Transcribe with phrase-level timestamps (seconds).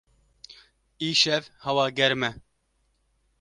[1.07, 2.31] Îşev hewa germ e.